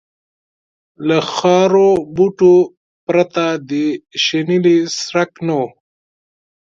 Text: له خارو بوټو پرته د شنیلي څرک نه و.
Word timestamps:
له 1.07 1.17
خارو 1.33 1.89
بوټو 2.15 2.55
پرته 3.05 3.45
د 3.69 3.71
شنیلي 4.23 4.77
څرک 5.03 5.31
نه 5.47 5.53
و. 5.59 5.61